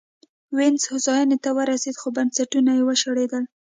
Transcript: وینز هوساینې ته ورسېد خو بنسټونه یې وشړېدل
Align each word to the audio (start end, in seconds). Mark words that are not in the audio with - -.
وینز 0.57 0.83
هوساینې 0.91 1.37
ته 1.43 1.49
ورسېد 1.57 1.95
خو 2.01 2.07
بنسټونه 2.15 2.71
یې 2.77 2.83
وشړېدل 2.85 3.43